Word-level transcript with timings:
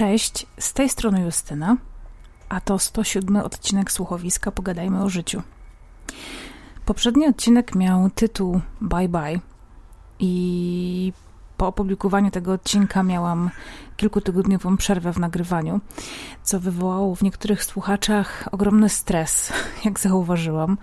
Cześć, 0.00 0.46
z 0.58 0.72
tej 0.72 0.88
strony 0.88 1.20
Justyna, 1.20 1.76
a 2.48 2.60
to 2.60 2.78
107 2.78 3.36
odcinek 3.36 3.92
słuchowiska 3.92 4.52
Pogadajmy 4.52 5.02
o 5.02 5.08
życiu. 5.08 5.42
Poprzedni 6.84 7.26
odcinek 7.26 7.74
miał 7.74 8.10
tytuł 8.10 8.60
Bye 8.80 9.08
Bye 9.08 9.40
i 10.18 11.12
po 11.56 11.66
opublikowaniu 11.66 12.30
tego 12.30 12.52
odcinka 12.52 13.02
miałam 13.02 13.50
kilkutygodniową 13.96 14.76
przerwę 14.76 15.12
w 15.12 15.18
nagrywaniu, 15.18 15.80
co 16.42 16.60
wywołało 16.60 17.14
w 17.14 17.22
niektórych 17.22 17.64
słuchaczach 17.64 18.48
ogromny 18.52 18.88
stres, 18.88 19.52
jak 19.84 20.00
zauważyłam, 20.00 20.78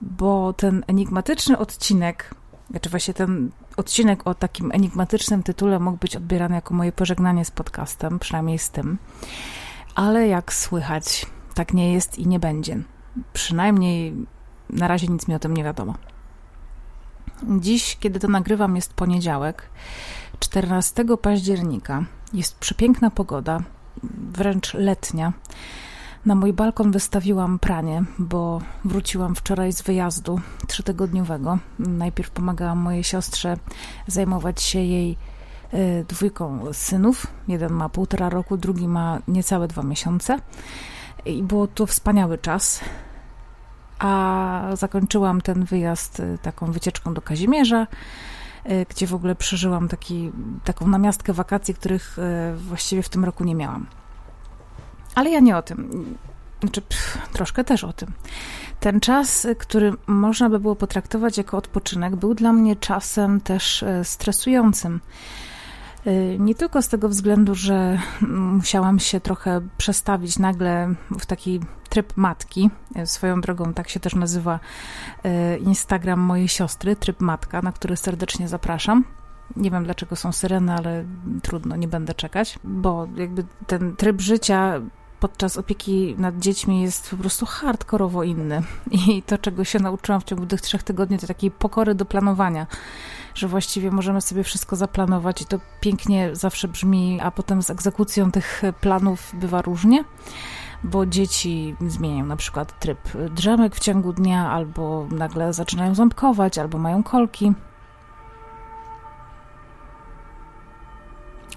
bo 0.00 0.52
ten 0.52 0.84
enigmatyczny 0.86 1.58
odcinek, 1.58 2.34
znaczy 2.70 2.90
właśnie 2.90 3.14
ten 3.14 3.50
odcinek 3.80 4.26
o 4.26 4.34
takim 4.34 4.72
enigmatycznym 4.72 5.42
tytule 5.42 5.78
mógł 5.78 5.98
być 5.98 6.16
odbierany 6.16 6.54
jako 6.54 6.74
moje 6.74 6.92
pożegnanie 6.92 7.44
z 7.44 7.50
podcastem, 7.50 8.18
przynajmniej 8.18 8.58
z 8.58 8.70
tym. 8.70 8.98
Ale 9.94 10.28
jak 10.28 10.52
słychać, 10.52 11.26
tak 11.54 11.74
nie 11.74 11.92
jest 11.92 12.18
i 12.18 12.26
nie 12.26 12.38
będzie. 12.38 12.82
Przynajmniej 13.32 14.26
na 14.70 14.88
razie 14.88 15.06
nic 15.08 15.28
mi 15.28 15.34
o 15.34 15.38
tym 15.38 15.54
nie 15.54 15.64
wiadomo. 15.64 15.94
Dziś, 17.42 17.96
kiedy 18.00 18.20
to 18.20 18.28
nagrywam, 18.28 18.76
jest 18.76 18.94
poniedziałek, 18.94 19.70
14 20.38 21.04
października. 21.22 22.04
Jest 22.32 22.58
przepiękna 22.58 23.10
pogoda, 23.10 23.62
wręcz 24.32 24.74
letnia. 24.74 25.32
Na 26.26 26.34
mój 26.34 26.52
balkon 26.52 26.90
wystawiłam 26.90 27.58
pranie, 27.58 28.04
bo 28.18 28.60
wróciłam 28.84 29.34
wczoraj 29.34 29.72
z 29.72 29.82
wyjazdu 29.82 30.40
trzytygodniowego. 30.66 31.58
Najpierw 31.78 32.30
pomagałam 32.30 32.78
mojej 32.78 33.04
siostrze 33.04 33.56
zajmować 34.06 34.62
się 34.62 34.78
jej 34.78 35.16
y, 35.74 36.04
dwójką 36.08 36.60
synów. 36.72 37.26
Jeden 37.48 37.72
ma 37.72 37.88
półtora 37.88 38.28
roku, 38.28 38.56
drugi 38.56 38.88
ma 38.88 39.18
niecałe 39.28 39.68
dwa 39.68 39.82
miesiące. 39.82 40.38
I 41.24 41.42
było 41.42 41.66
to 41.66 41.86
wspaniały 41.86 42.38
czas. 42.38 42.80
A 43.98 44.62
zakończyłam 44.74 45.40
ten 45.40 45.64
wyjazd 45.64 46.20
y, 46.20 46.38
taką 46.42 46.72
wycieczką 46.72 47.14
do 47.14 47.22
Kazimierza, 47.22 47.86
y, 48.70 48.86
gdzie 48.88 49.06
w 49.06 49.14
ogóle 49.14 49.34
przeżyłam 49.34 49.88
taki, 49.88 50.32
taką 50.64 50.88
namiastkę 50.88 51.32
wakacji, 51.32 51.74
których 51.74 52.16
właściwie 52.56 53.02
w 53.02 53.08
tym 53.08 53.24
roku 53.24 53.44
nie 53.44 53.54
miałam. 53.54 53.86
Ale 55.14 55.30
ja 55.30 55.40
nie 55.40 55.56
o 55.56 55.62
tym. 55.62 56.04
Znaczy, 56.60 56.82
pff, 56.82 57.28
troszkę 57.32 57.64
też 57.64 57.84
o 57.84 57.92
tym. 57.92 58.12
Ten 58.80 59.00
czas, 59.00 59.46
który 59.58 59.92
można 60.06 60.50
by 60.50 60.60
było 60.60 60.76
potraktować 60.76 61.38
jako 61.38 61.56
odpoczynek, 61.56 62.16
był 62.16 62.34
dla 62.34 62.52
mnie 62.52 62.76
czasem 62.76 63.40
też 63.40 63.82
e, 63.82 64.04
stresującym. 64.04 65.00
E, 66.06 66.38
nie 66.38 66.54
tylko 66.54 66.82
z 66.82 66.88
tego 66.88 67.08
względu, 67.08 67.54
że 67.54 67.98
musiałam 68.28 68.98
się 68.98 69.20
trochę 69.20 69.60
przestawić 69.78 70.38
nagle 70.38 70.94
w 71.18 71.26
taki 71.26 71.60
tryb 71.88 72.16
matki. 72.16 72.70
E, 72.94 73.06
swoją 73.06 73.40
drogą 73.40 73.74
tak 73.74 73.88
się 73.88 74.00
też 74.00 74.14
nazywa 74.14 74.60
Instagram 75.60 76.20
mojej 76.20 76.48
siostry, 76.48 76.96
tryb 76.96 77.20
matka, 77.20 77.62
na 77.62 77.72
który 77.72 77.96
serdecznie 77.96 78.48
zapraszam. 78.48 79.04
Nie 79.56 79.70
wiem 79.70 79.84
dlaczego 79.84 80.16
są 80.16 80.32
syreny, 80.32 80.72
ale 80.72 81.04
trudno, 81.42 81.76
nie 81.76 81.88
będę 81.88 82.14
czekać, 82.14 82.58
bo 82.64 83.08
jakby 83.16 83.44
ten 83.66 83.96
tryb 83.96 84.20
życia 84.20 84.80
podczas 85.20 85.56
opieki 85.56 86.14
nad 86.18 86.38
dziećmi 86.38 86.82
jest 86.82 87.10
po 87.10 87.16
prostu 87.16 87.46
hardkorowo 87.46 88.22
inny. 88.22 88.62
I 89.08 89.22
to, 89.22 89.38
czego 89.38 89.64
się 89.64 89.78
nauczyłam 89.78 90.20
w 90.20 90.24
ciągu 90.24 90.46
tych 90.46 90.60
trzech 90.60 90.82
tygodni, 90.82 91.18
to 91.18 91.26
takiej 91.26 91.50
pokory 91.50 91.94
do 91.94 92.04
planowania, 92.04 92.66
że 93.34 93.48
właściwie 93.48 93.90
możemy 93.90 94.20
sobie 94.20 94.44
wszystko 94.44 94.76
zaplanować 94.76 95.42
i 95.42 95.44
to 95.44 95.60
pięknie 95.80 96.36
zawsze 96.36 96.68
brzmi, 96.68 97.18
a 97.22 97.30
potem 97.30 97.62
z 97.62 97.70
egzekucją 97.70 98.32
tych 98.32 98.62
planów 98.80 99.32
bywa 99.34 99.62
różnie 99.62 100.04
bo 100.84 101.06
dzieci 101.06 101.76
zmieniają 101.86 102.26
na 102.26 102.36
przykład 102.36 102.78
tryb 102.78 102.98
drzemek 103.30 103.76
w 103.76 103.80
ciągu 103.80 104.12
dnia, 104.12 104.50
albo 104.50 105.06
nagle 105.10 105.52
zaczynają 105.52 105.94
ząbkować, 105.94 106.58
albo 106.58 106.78
mają 106.78 107.02
kolki. 107.02 107.52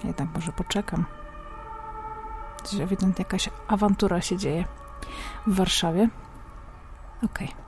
Jednak 0.04 0.28
może 0.34 0.52
poczekam. 0.52 1.04
Gdzieś 2.64 2.80
ewidentnie 2.80 3.24
jakaś 3.24 3.50
awantura 3.68 4.20
się 4.20 4.36
dzieje 4.36 4.64
w 5.46 5.54
Warszawie. 5.54 6.08
Okej. 7.22 7.48
Okay. 7.48 7.64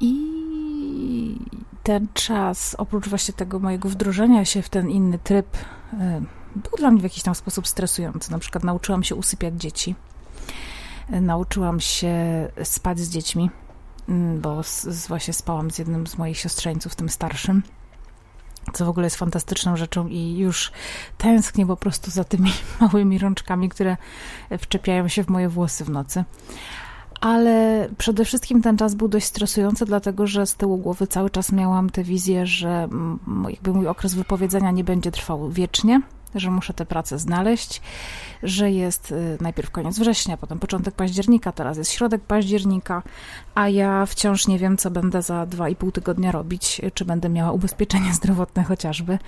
I 0.00 1.36
ten 1.82 2.08
czas, 2.14 2.74
oprócz 2.78 3.08
właśnie 3.08 3.34
tego 3.34 3.58
mojego 3.58 3.88
wdrożenia 3.88 4.44
się 4.44 4.62
w 4.62 4.68
ten 4.68 4.90
inny 4.90 5.18
tryb, 5.18 5.56
e, 5.92 6.22
był 6.56 6.78
dla 6.78 6.90
mnie 6.90 7.00
w 7.00 7.04
jakiś 7.04 7.22
tam 7.22 7.34
sposób 7.34 7.68
stresujący. 7.68 8.30
Na 8.30 8.38
przykład 8.38 8.64
nauczyłam 8.64 9.04
się 9.04 9.14
usypiać 9.14 9.54
dzieci. 9.54 9.94
E, 11.10 11.20
nauczyłam 11.20 11.80
się 11.80 12.14
spać 12.62 13.00
z 13.00 13.10
dziećmi, 13.10 13.50
mm, 14.08 14.40
bo 14.40 14.62
z, 14.62 15.06
właśnie 15.08 15.34
spałam 15.34 15.70
z 15.70 15.78
jednym 15.78 16.06
z 16.06 16.18
moich 16.18 16.38
siostrzeńców, 16.38 16.94
tym 16.94 17.08
starszym 17.08 17.62
co 18.72 18.84
w 18.84 18.88
ogóle 18.88 19.06
jest 19.06 19.16
fantastyczną 19.16 19.76
rzeczą 19.76 20.06
i 20.06 20.38
już 20.38 20.72
tęsknię 21.18 21.66
po 21.66 21.76
prostu 21.76 22.10
za 22.10 22.24
tymi 22.24 22.52
małymi 22.80 23.18
rączkami, 23.18 23.68
które 23.68 23.96
wczepiają 24.58 25.08
się 25.08 25.24
w 25.24 25.28
moje 25.28 25.48
włosy 25.48 25.84
w 25.84 25.90
nocy. 25.90 26.24
Ale 27.20 27.88
przede 27.98 28.24
wszystkim 28.24 28.62
ten 28.62 28.76
czas 28.76 28.94
był 28.94 29.08
dość 29.08 29.26
stresujący, 29.26 29.84
dlatego 29.84 30.26
że 30.26 30.46
z 30.46 30.54
tyłu 30.54 30.78
głowy 30.78 31.06
cały 31.06 31.30
czas 31.30 31.52
miałam 31.52 31.90
tę 31.90 32.04
wizję, 32.04 32.46
że 32.46 32.88
jakby 33.48 33.72
mój 33.72 33.86
okres 33.86 34.14
wypowiedzenia 34.14 34.70
nie 34.70 34.84
będzie 34.84 35.10
trwał 35.10 35.50
wiecznie, 35.50 36.00
że 36.34 36.50
muszę 36.50 36.74
tę 36.74 36.86
pracę 36.86 37.18
znaleźć, 37.18 37.82
że 38.42 38.70
jest 38.70 39.12
y, 39.12 39.38
najpierw 39.40 39.70
koniec 39.70 39.98
września, 39.98 40.36
potem 40.36 40.58
początek 40.58 40.94
października, 40.94 41.52
teraz 41.52 41.78
jest 41.78 41.90
środek 41.90 42.22
października, 42.22 43.02
a 43.54 43.68
ja 43.68 44.06
wciąż 44.06 44.46
nie 44.46 44.58
wiem, 44.58 44.76
co 44.76 44.90
będę 44.90 45.22
za 45.22 45.46
dwa 45.46 45.68
i 45.68 45.76
pół 45.76 45.92
tygodnia 45.92 46.32
robić, 46.32 46.80
czy 46.94 47.04
będę 47.04 47.28
miała 47.28 47.52
ubezpieczenie 47.52 48.14
zdrowotne 48.20 48.64
chociażby. 48.64 49.18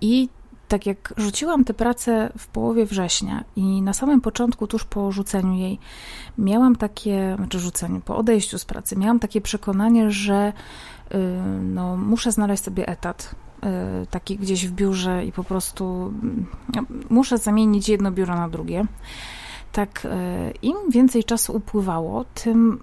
I 0.00 0.28
tak 0.68 0.86
jak 0.86 1.14
rzuciłam 1.16 1.64
tę 1.64 1.74
pracę 1.74 2.32
w 2.38 2.46
połowie 2.46 2.86
września 2.86 3.44
i 3.56 3.82
na 3.82 3.92
samym 3.92 4.20
początku, 4.20 4.66
tuż 4.66 4.84
po 4.84 5.12
rzuceniu 5.12 5.54
jej, 5.54 5.78
miałam 6.38 6.76
takie, 6.76 7.34
znaczy 7.36 7.58
rzuceniu, 7.58 8.00
po 8.00 8.16
odejściu 8.16 8.58
z 8.58 8.64
pracy, 8.64 8.96
miałam 8.96 9.20
takie 9.20 9.40
przekonanie, 9.40 10.10
że 10.10 10.52
yy, 11.10 11.18
no, 11.62 11.96
muszę 11.96 12.32
znaleźć 12.32 12.64
sobie 12.64 12.88
etat, 12.88 13.34
Y, 13.34 13.43
taki 14.10 14.38
gdzieś 14.38 14.66
w 14.66 14.72
biurze 14.72 15.24
i 15.24 15.32
po 15.32 15.44
prostu 15.44 16.12
mm, 16.22 16.46
muszę 17.10 17.38
zamienić 17.38 17.88
jedno 17.88 18.10
biuro 18.12 18.34
na 18.34 18.48
drugie. 18.48 18.86
Tak, 19.72 20.04
y, 20.04 20.08
im 20.62 20.76
więcej 20.90 21.24
czasu 21.24 21.56
upływało, 21.56 22.24
tym 22.24 22.80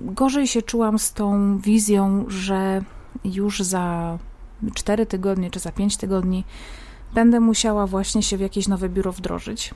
gorzej 0.00 0.46
się 0.46 0.62
czułam 0.62 0.98
z 0.98 1.12
tą 1.12 1.58
wizją, 1.58 2.24
że 2.28 2.82
już 3.24 3.60
za 3.60 4.18
4 4.74 5.06
tygodnie 5.06 5.50
czy 5.50 5.58
za 5.58 5.72
5 5.72 5.96
tygodni 5.96 6.44
będę 7.14 7.40
musiała 7.40 7.86
właśnie 7.86 8.22
się 8.22 8.36
w 8.36 8.40
jakieś 8.40 8.68
nowe 8.68 8.88
biuro 8.88 9.12
wdrożyć. 9.12 9.74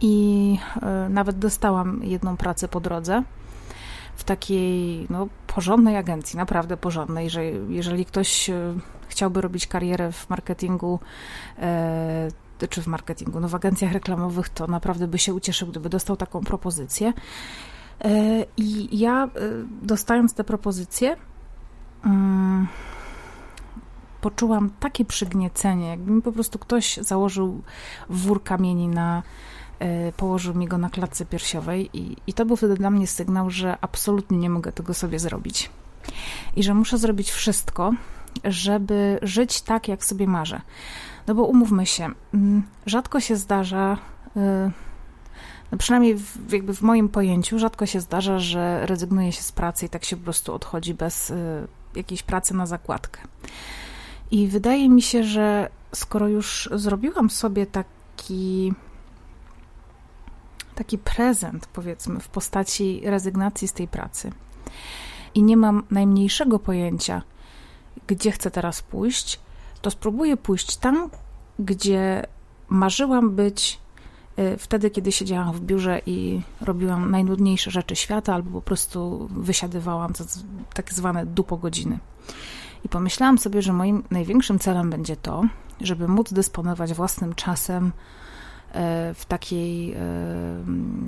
I 0.00 0.58
y, 1.06 1.08
nawet 1.08 1.38
dostałam 1.38 2.00
jedną 2.04 2.36
pracę 2.36 2.68
po 2.68 2.80
drodze 2.80 3.22
w 4.16 4.24
takiej 4.24 5.06
no, 5.10 5.28
porządnej 5.46 5.96
agencji, 5.96 6.36
naprawdę 6.36 6.76
porządnej, 6.76 7.30
że 7.30 7.44
jeżeli 7.68 8.04
ktoś 8.04 8.50
e, 8.50 8.74
chciałby 9.08 9.40
robić 9.40 9.66
karierę 9.66 10.12
w 10.12 10.30
marketingu, 10.30 11.00
e, 11.58 12.28
czy 12.70 12.82
w 12.82 12.86
marketingu, 12.86 13.40
no 13.40 13.48
w 13.48 13.54
agencjach 13.54 13.92
reklamowych, 13.92 14.48
to 14.48 14.66
naprawdę 14.66 15.08
by 15.08 15.18
się 15.18 15.34
ucieszył, 15.34 15.68
gdyby 15.68 15.88
dostał 15.88 16.16
taką 16.16 16.40
propozycję. 16.40 17.12
E, 18.04 18.44
I 18.56 18.98
ja 18.98 19.28
dostając 19.82 20.34
tę 20.34 20.44
propozycję, 20.44 21.16
mm, 22.04 22.66
poczułam 24.20 24.70
takie 24.80 25.04
przygniecenie, 25.04 25.88
jakby 25.88 26.12
mi 26.12 26.22
po 26.22 26.32
prostu 26.32 26.58
ktoś 26.58 26.96
założył 26.96 27.62
wór 28.08 28.42
kamieni 28.42 28.88
na, 28.88 29.22
położył 30.16 30.54
mi 30.54 30.68
go 30.68 30.78
na 30.78 30.90
klatce 30.90 31.26
piersiowej 31.26 31.90
i, 31.92 32.16
i 32.26 32.32
to 32.32 32.46
był 32.46 32.56
wtedy 32.56 32.74
dla 32.74 32.90
mnie 32.90 33.06
sygnał, 33.06 33.50
że 33.50 33.76
absolutnie 33.80 34.38
nie 34.38 34.50
mogę 34.50 34.72
tego 34.72 34.94
sobie 34.94 35.18
zrobić. 35.18 35.70
I 36.56 36.62
że 36.62 36.74
muszę 36.74 36.98
zrobić 36.98 37.30
wszystko, 37.30 37.92
żeby 38.44 39.18
żyć 39.22 39.62
tak, 39.62 39.88
jak 39.88 40.04
sobie 40.04 40.26
marzę. 40.26 40.60
No 41.26 41.34
bo 41.34 41.44
umówmy 41.44 41.86
się, 41.86 42.10
mm, 42.34 42.62
rzadko 42.86 43.20
się 43.20 43.36
zdarza, 43.36 43.98
e, 44.36 44.70
no 45.72 45.78
przynajmniej 45.78 46.14
w, 46.14 46.52
jakby 46.52 46.74
w 46.74 46.82
moim 46.82 47.08
pojęciu, 47.08 47.58
rzadko 47.58 47.86
się 47.86 48.00
zdarza, 48.00 48.38
że 48.38 48.86
rezygnuje 48.86 49.32
się 49.32 49.42
z 49.42 49.52
pracy 49.52 49.86
i 49.86 49.88
tak 49.88 50.04
się 50.04 50.16
po 50.16 50.24
prostu 50.24 50.54
odchodzi 50.54 50.94
bez 50.94 51.30
e, 51.30 51.66
jakiejś 51.94 52.22
pracy 52.22 52.54
na 52.54 52.66
zakładkę. 52.66 53.20
I 54.30 54.48
wydaje 54.48 54.88
mi 54.88 55.02
się, 55.02 55.24
że 55.24 55.68
skoro 55.94 56.28
już 56.28 56.68
zrobiłam 56.72 57.30
sobie 57.30 57.66
taki 57.66 58.74
taki 60.76 60.98
prezent, 60.98 61.66
powiedzmy, 61.66 62.20
w 62.20 62.28
postaci 62.28 63.00
rezygnacji 63.04 63.68
z 63.68 63.72
tej 63.72 63.88
pracy. 63.88 64.32
I 65.34 65.42
nie 65.42 65.56
mam 65.56 65.82
najmniejszego 65.90 66.58
pojęcia, 66.58 67.22
gdzie 68.06 68.32
chcę 68.32 68.50
teraz 68.50 68.82
pójść, 68.82 69.40
to 69.82 69.90
spróbuję 69.90 70.36
pójść 70.36 70.76
tam, 70.76 71.10
gdzie 71.58 72.26
marzyłam 72.68 73.30
być 73.30 73.80
y, 74.38 74.56
wtedy, 74.58 74.90
kiedy 74.90 75.12
siedziałam 75.12 75.52
w 75.52 75.60
biurze 75.60 76.00
i 76.06 76.40
robiłam 76.60 77.10
najnudniejsze 77.10 77.70
rzeczy 77.70 77.96
świata, 77.96 78.34
albo 78.34 78.50
po 78.50 78.62
prostu 78.62 79.28
wysiadywałam 79.30 80.12
tak 80.74 80.92
zwane 80.92 81.26
dupo 81.26 81.56
godziny. 81.56 81.98
I 82.84 82.88
pomyślałam 82.88 83.38
sobie, 83.38 83.62
że 83.62 83.72
moim 83.72 84.04
największym 84.10 84.58
celem 84.58 84.90
będzie 84.90 85.16
to, 85.16 85.44
żeby 85.80 86.08
móc 86.08 86.32
dysponować 86.32 86.94
własnym 86.94 87.34
czasem 87.34 87.92
w, 89.14 89.24
takiej, 89.28 89.92
e, 89.92 89.96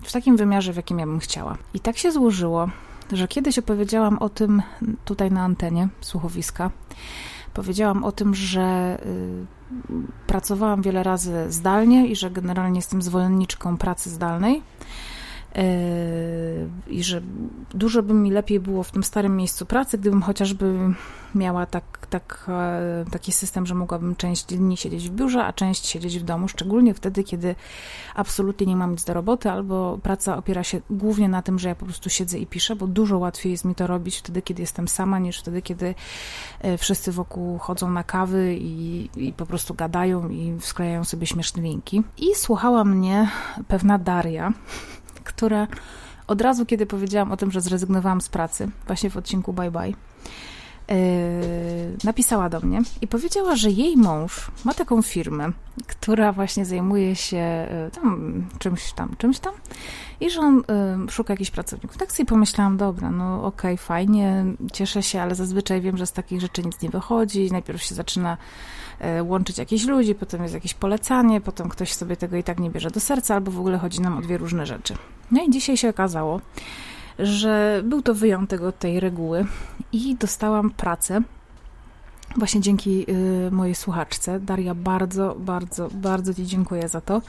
w 0.05 0.12
takim 0.12 0.37
wymiarze, 0.37 0.73
w 0.73 0.76
jakim 0.76 0.99
ja 0.99 1.06
bym 1.06 1.19
chciała. 1.19 1.56
I 1.75 1.81
tak 1.81 1.99
się 1.99 2.12
złożyło, 2.12 2.69
że 3.12 3.29
kiedyś 3.29 3.59
opowiedziałam 3.59 4.19
o 4.19 4.29
tym 4.29 4.62
tutaj 5.05 5.31
na 5.31 5.43
antenie 5.43 5.88
słuchowiska. 6.00 6.70
Powiedziałam 7.55 8.05
o 8.05 8.12
tym, 8.12 8.35
że 8.35 8.99
y, 9.06 10.26
pracowałam 10.26 10.82
wiele 10.82 11.03
razy 11.03 11.47
zdalnie 11.49 12.06
i 12.06 12.17
że 12.17 12.31
generalnie 12.31 12.79
jestem 12.79 13.03
zwolenniczką 13.03 13.76
pracy 13.76 14.11
zdalnej. 14.11 14.62
Yy, 15.55 15.62
i 16.87 17.03
że 17.03 17.21
dużo 17.75 18.03
by 18.03 18.15
mi 18.15 18.31
lepiej 18.31 18.61
było 18.61 18.83
w 18.83 18.91
tym 18.91 19.05
starym 19.05 19.37
miejscu 19.37 19.67
pracy, 19.67 19.99
gdybym 19.99 20.23
chociażby 20.23 20.95
miała 21.35 21.67
tak, 21.67 22.06
tak, 22.11 22.47
e, 22.49 23.05
taki 23.11 23.33
system, 23.33 23.67
że 23.67 23.75
mogłabym 23.75 24.17
część 24.17 24.45
dni 24.45 24.77
siedzieć 24.77 25.09
w 25.09 25.12
biurze, 25.12 25.45
a 25.45 25.53
część 25.53 25.87
siedzieć 25.87 26.19
w 26.19 26.23
domu, 26.23 26.49
szczególnie 26.49 26.95
wtedy, 26.95 27.25
kiedy 27.25 27.55
absolutnie 28.15 28.67
nie 28.67 28.77
mam 28.77 28.91
nic 28.91 29.05
do 29.05 29.15
roboty, 29.15 29.50
albo 29.50 29.99
praca 30.03 30.37
opiera 30.37 30.65
się 30.65 30.81
głównie 30.91 31.29
na 31.29 31.43
tym, 31.43 31.59
że 31.59 31.69
ja 31.69 31.75
po 31.75 31.85
prostu 31.85 32.11
siedzę 32.11 32.39
i 32.39 32.47
piszę, 32.47 32.77
bo 32.77 32.87
dużo 32.87 33.19
łatwiej 33.19 33.53
jest 33.53 33.65
mi 33.65 33.75
to 33.75 33.87
robić 33.87 34.17
wtedy, 34.17 34.43
kiedy 34.43 34.62
jestem 34.62 34.89
sama, 34.89 35.19
niż 35.19 35.41
wtedy, 35.41 35.62
kiedy 35.62 35.95
e, 36.61 36.79
wszyscy 36.79 37.12
wokół 37.12 37.59
chodzą 37.59 37.91
na 37.91 38.05
kawy 38.05 38.56
i, 38.61 39.09
i 39.17 39.33
po 39.33 39.47
prostu 39.47 39.75
gadają 39.75 40.29
i 40.29 40.56
sklejają 40.61 41.05
sobie 41.05 41.27
śmieszne 41.27 41.62
linki. 41.62 42.03
I 42.19 42.35
słuchała 42.35 42.85
mnie 42.85 43.31
pewna 43.69 43.99
Daria, 43.99 44.53
która 45.25 45.67
od 46.26 46.41
razu, 46.41 46.67
kiedy 46.67 46.87
powiedziałam 46.87 47.32
o 47.32 47.37
tym, 47.37 47.50
że 47.50 47.61
zrezygnowałam 47.61 48.20
z 48.20 48.29
pracy, 48.29 48.70
właśnie 48.87 49.11
w 49.11 49.17
odcinku 49.17 49.53
Bye 49.53 49.70
Bye, 49.70 49.93
napisała 52.05 52.49
do 52.49 52.61
mnie 52.61 52.81
i 53.00 53.06
powiedziała, 53.06 53.56
że 53.56 53.70
jej 53.70 53.96
mąż 53.96 54.50
ma 54.64 54.75
taką 54.75 55.02
firmę, 55.02 55.52
która 55.87 56.32
właśnie 56.32 56.64
zajmuje 56.64 57.17
się 57.17 57.69
yy, 57.85 57.90
tam, 57.90 58.46
czymś 58.58 58.93
tam, 58.93 59.17
czymś 59.19 59.38
tam 59.38 59.52
i 60.20 60.31
że 60.31 60.40
on 60.40 60.56
yy, 60.56 61.11
szuka 61.11 61.32
jakichś 61.32 61.50
pracowników. 61.50 61.96
Tak 61.96 62.12
sobie 62.12 62.26
pomyślałam, 62.26 62.76
dobra, 62.76 63.11
no 63.11 63.44
okej, 63.44 63.75
okay, 63.75 63.76
fajnie, 63.76 64.44
cieszę 64.73 65.02
się, 65.02 65.23
ale 65.23 65.35
zazwyczaj 65.35 65.81
wiem, 65.81 65.96
że 65.96 66.06
z 66.06 66.12
takich 66.12 66.40
rzeczy 66.40 66.62
nic 66.62 66.82
nie 66.82 66.90
wychodzi. 66.90 67.52
Najpierw 67.52 67.82
się 67.82 67.94
zaczyna 67.94 68.37
łączyć 69.23 69.58
jakichś 69.58 69.85
ludzi, 69.85 70.14
potem 70.14 70.43
jest 70.43 70.55
jakieś 70.55 70.75
polecanie, 70.75 71.40
potem 71.40 71.69
ktoś 71.69 71.93
sobie 71.93 72.17
tego 72.17 72.37
i 72.37 72.43
tak 72.43 72.61
nie 72.61 72.70
bierze 72.70 72.90
do 72.90 73.00
serca, 73.00 73.35
albo 73.35 73.50
w 73.50 73.58
ogóle 73.58 73.79
chodzi 73.79 74.00
nam 74.00 74.19
o 74.19 74.20
dwie 74.20 74.38
różne 74.38 74.67
rzeczy. 74.67 74.94
No 75.31 75.43
i 75.43 75.50
dzisiaj 75.50 75.76
się 75.76 75.88
okazało, 75.88 76.40
że 77.19 77.82
był 77.85 78.02
to 78.02 78.14
wyjątek 78.14 78.62
od 78.62 78.79
tej 78.79 79.00
reguły 79.00 79.46
i 79.93 80.17
dostałam 80.17 80.70
pracę 80.70 81.23
właśnie 82.37 82.61
dzięki 82.61 83.06
y, 83.46 83.50
mojej 83.50 83.75
słuchaczce. 83.75 84.40
Daria, 84.40 84.75
bardzo, 84.75 85.37
bardzo, 85.38 85.88
bardzo 85.93 86.35
Ci 86.35 86.46
dziękuję 86.46 86.88
za 86.88 87.00
to. 87.00 87.23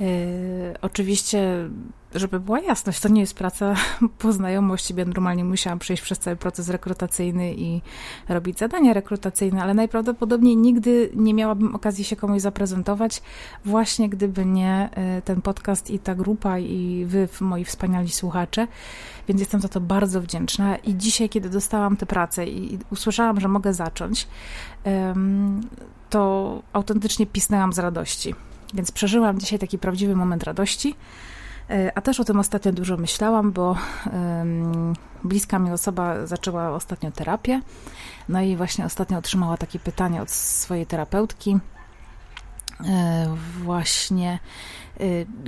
Y, 0.00 0.74
oczywiście 0.82 1.68
żeby 2.14 2.40
była 2.40 2.60
jasność, 2.60 3.00
to 3.00 3.08
nie 3.08 3.20
jest 3.20 3.34
praca 3.34 3.74
po 4.18 4.32
znajomości, 4.32 4.94
ja 4.96 5.04
normalnie 5.04 5.44
musiałam 5.44 5.78
przejść 5.78 6.02
przez 6.02 6.18
cały 6.18 6.36
proces 6.36 6.68
rekrutacyjny 6.68 7.54
i 7.54 7.82
robić 8.28 8.58
zadania 8.58 8.92
rekrutacyjne, 8.92 9.62
ale 9.62 9.74
najprawdopodobniej 9.74 10.56
nigdy 10.56 11.10
nie 11.14 11.34
miałabym 11.34 11.74
okazji 11.74 12.04
się 12.04 12.16
komuś 12.16 12.42
zaprezentować, 12.42 13.22
właśnie 13.64 14.08
gdyby 14.08 14.44
nie 14.44 14.88
e, 14.92 15.22
ten 15.22 15.42
podcast 15.42 15.90
i 15.90 15.98
ta 15.98 16.14
grupa 16.14 16.58
i 16.58 17.04
wy, 17.08 17.28
moi 17.40 17.64
wspaniali 17.64 18.10
słuchacze, 18.10 18.66
więc 19.28 19.40
jestem 19.40 19.60
za 19.60 19.68
to 19.68 19.80
bardzo 19.80 20.20
wdzięczna 20.20 20.76
i 20.76 20.96
dzisiaj, 20.96 21.28
kiedy 21.28 21.50
dostałam 21.50 21.96
tę 21.96 22.06
pracę 22.06 22.46
i 22.46 22.78
usłyszałam, 22.90 23.40
że 23.40 23.48
mogę 23.48 23.74
zacząć, 23.74 24.28
to 26.10 26.62
autentycznie 26.72 27.26
pisnęłam 27.26 27.72
z 27.72 27.78
radości. 27.78 28.34
Więc 28.74 28.92
przeżyłam 28.92 29.38
dzisiaj 29.40 29.58
taki 29.58 29.78
prawdziwy 29.78 30.16
moment 30.16 30.44
radości. 30.44 30.94
E, 31.70 31.92
a 31.94 32.00
też 32.00 32.20
o 32.20 32.24
tym 32.24 32.38
ostatnio 32.38 32.72
dużo 32.72 32.96
myślałam, 32.96 33.52
bo 33.52 33.76
bliska 35.24 35.58
mi 35.58 35.70
osoba 35.70 36.26
zaczęła 36.26 36.70
ostatnio 36.70 37.10
terapię. 37.10 37.60
No 38.28 38.40
i 38.40 38.56
właśnie 38.56 38.84
ostatnio 38.84 39.18
otrzymała 39.18 39.56
takie 39.56 39.78
pytanie 39.78 40.22
od 40.22 40.30
swojej 40.30 40.86
terapeutki. 40.86 41.58
E, 42.84 43.36
właśnie, 43.62 44.38
e, 45.00 45.04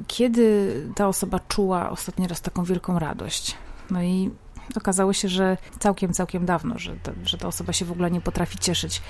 kiedy 0.06 0.74
ta 0.94 1.08
osoba 1.08 1.40
czuła 1.48 1.90
ostatni 1.90 2.28
raz 2.28 2.40
taką 2.40 2.64
wielką 2.64 2.98
radość? 2.98 3.56
No 3.90 4.02
i 4.02 4.30
okazało 4.76 5.12
się, 5.12 5.28
że 5.28 5.56
całkiem, 5.78 6.12
całkiem 6.12 6.46
dawno, 6.46 6.78
że, 6.78 6.96
że 7.24 7.38
ta 7.38 7.48
osoba 7.48 7.72
się 7.72 7.84
w 7.84 7.92
ogóle 7.92 8.10
nie 8.10 8.20
potrafi 8.20 8.58
cieszyć. 8.58 9.02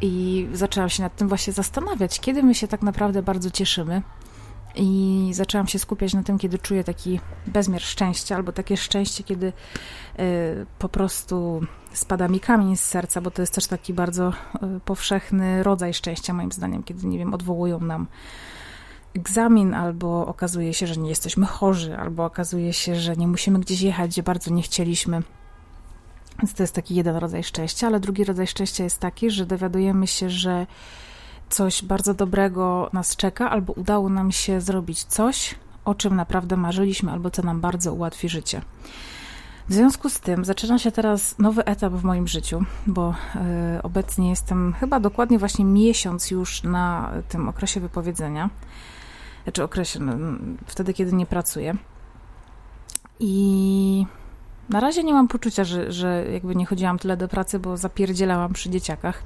I 0.00 0.48
zaczęłam 0.52 0.90
się 0.90 1.02
nad 1.02 1.16
tym 1.16 1.28
właśnie 1.28 1.52
zastanawiać, 1.52 2.20
kiedy 2.20 2.42
my 2.42 2.54
się 2.54 2.68
tak 2.68 2.82
naprawdę 2.82 3.22
bardzo 3.22 3.50
cieszymy, 3.50 4.02
i 4.76 5.30
zaczęłam 5.34 5.66
się 5.66 5.78
skupiać 5.78 6.14
na 6.14 6.22
tym, 6.22 6.38
kiedy 6.38 6.58
czuję 6.58 6.84
taki 6.84 7.20
bezmiar 7.46 7.82
szczęścia, 7.82 8.36
albo 8.36 8.52
takie 8.52 8.76
szczęście, 8.76 9.24
kiedy 9.24 9.46
y, 9.46 9.52
po 10.78 10.88
prostu 10.88 11.60
spada 11.92 12.28
mi 12.28 12.40
kamień 12.40 12.76
z 12.76 12.84
serca, 12.84 13.20
bo 13.20 13.30
to 13.30 13.42
jest 13.42 13.54
też 13.54 13.66
taki 13.66 13.94
bardzo 13.94 14.28
y, 14.30 14.80
powszechny 14.84 15.62
rodzaj 15.62 15.94
szczęścia, 15.94 16.32
moim 16.32 16.52
zdaniem, 16.52 16.82
kiedy, 16.82 17.06
nie 17.06 17.18
wiem, 17.18 17.34
odwołują 17.34 17.80
nam 17.80 18.06
egzamin, 19.16 19.74
albo 19.74 20.26
okazuje 20.26 20.74
się, 20.74 20.86
że 20.86 20.96
nie 21.00 21.08
jesteśmy 21.08 21.46
chorzy, 21.46 21.96
albo 21.96 22.24
okazuje 22.24 22.72
się, 22.72 22.96
że 22.96 23.16
nie 23.16 23.28
musimy 23.28 23.60
gdzieś 23.60 23.80
jechać, 23.80 24.10
gdzie 24.10 24.22
bardzo 24.22 24.50
nie 24.50 24.62
chcieliśmy. 24.62 25.22
Więc 26.38 26.54
to 26.54 26.62
jest 26.62 26.74
taki 26.74 26.94
jeden 26.94 27.16
rodzaj 27.16 27.44
szczęścia, 27.44 27.86
ale 27.86 28.00
drugi 28.00 28.24
rodzaj 28.24 28.46
szczęścia 28.46 28.84
jest 28.84 28.98
taki, 28.98 29.30
że 29.30 29.46
dowiadujemy 29.46 30.06
się, 30.06 30.30
że 30.30 30.66
coś 31.52 31.84
bardzo 31.84 32.14
dobrego 32.14 32.90
nas 32.92 33.16
czeka, 33.16 33.50
albo 33.50 33.72
udało 33.72 34.08
nam 34.08 34.32
się 34.32 34.60
zrobić 34.60 35.04
coś, 35.04 35.54
o 35.84 35.94
czym 35.94 36.16
naprawdę 36.16 36.56
marzyliśmy, 36.56 37.12
albo 37.12 37.30
co 37.30 37.42
nam 37.42 37.60
bardzo 37.60 37.94
ułatwi 37.94 38.28
życie. 38.28 38.62
W 39.68 39.74
związku 39.74 40.10
z 40.10 40.20
tym 40.20 40.44
zaczyna 40.44 40.78
się 40.78 40.92
teraz 40.92 41.38
nowy 41.38 41.64
etap 41.64 41.92
w 41.92 42.04
moim 42.04 42.28
życiu, 42.28 42.64
bo 42.86 43.14
y, 43.76 43.82
obecnie 43.82 44.30
jestem 44.30 44.72
chyba 44.80 45.00
dokładnie 45.00 45.38
właśnie 45.38 45.64
miesiąc 45.64 46.30
już 46.30 46.62
na 46.62 47.12
tym 47.28 47.48
okresie 47.48 47.80
wypowiedzenia, 47.80 48.50
znaczy 49.42 49.64
okresie, 49.64 50.00
no, 50.00 50.12
wtedy, 50.66 50.94
kiedy 50.94 51.12
nie 51.12 51.26
pracuję. 51.26 51.74
I 53.20 54.06
na 54.68 54.80
razie 54.80 55.04
nie 55.04 55.12
mam 55.12 55.28
poczucia, 55.28 55.64
że, 55.64 55.92
że 55.92 56.24
jakby 56.32 56.56
nie 56.56 56.66
chodziłam 56.66 56.98
tyle 56.98 57.16
do 57.16 57.28
pracy, 57.28 57.58
bo 57.58 57.76
zapierdzielałam 57.76 58.52
przy 58.52 58.70
dzieciakach. 58.70 59.22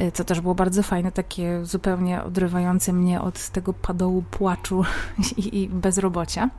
Y, 0.00 0.12
co 0.12 0.24
też 0.24 0.40
było 0.40 0.54
bardzo 0.54 0.82
fajne, 0.82 1.12
takie 1.12 1.64
zupełnie 1.64 2.22
odrywające 2.22 2.92
mnie 2.92 3.20
od 3.20 3.48
tego 3.48 3.72
padołu 3.72 4.22
płaczu 4.30 4.84
i, 5.36 5.62
i 5.62 5.68
bezrobocia. 5.68 6.50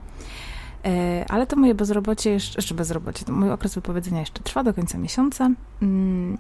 Y, 0.86 1.26
ale 1.30 1.48
to 1.48 1.56
moje 1.56 1.76
bezrobocie, 1.76 2.30
jeszcze, 2.32 2.58
jeszcze 2.58 2.76
bezrobocie, 2.76 3.26
to 3.26 3.34
mój 3.34 3.52
okres 3.52 3.76
wypowiedzenia 3.76 4.20
jeszcze 4.20 4.44
trwa 4.44 4.64
do 4.64 4.74
końca 4.74 4.98
miesiąca, 4.98 5.50
mm, 5.82 6.38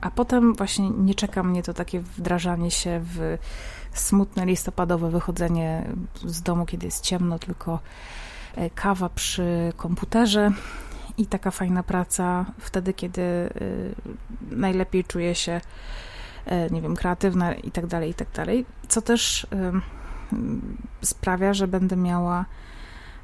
a 0.00 0.10
potem 0.10 0.54
właśnie 0.54 0.90
nie 0.90 1.14
czeka 1.14 1.42
mnie 1.42 1.62
to 1.62 1.74
takie 1.74 2.00
wdrażanie 2.00 2.70
się 2.70 3.00
w 3.02 3.38
smutne 3.92 4.46
listopadowe 4.46 5.10
wychodzenie 5.10 5.88
z 6.24 6.42
domu, 6.42 6.66
kiedy 6.66 6.86
jest 6.86 7.04
ciemno, 7.04 7.38
tylko 7.38 7.78
kawa 8.74 9.08
przy 9.08 9.72
komputerze 9.76 10.50
i 11.18 11.26
taka 11.26 11.50
fajna 11.50 11.82
praca 11.82 12.46
wtedy, 12.58 12.92
kiedy 12.94 13.50
najlepiej 14.50 15.04
czuję 15.04 15.34
się 15.34 15.60
E, 16.46 16.70
nie 16.70 16.82
wiem, 16.82 16.96
kreatywna 16.96 17.54
i 17.54 17.70
tak 17.70 17.86
dalej, 17.86 18.10
i 18.10 18.14
tak 18.14 18.28
dalej, 18.30 18.66
co 18.88 19.02
też 19.02 19.46
sprawia, 21.02 21.54
że 21.54 21.68
będę 21.68 21.96
miała 21.96 22.44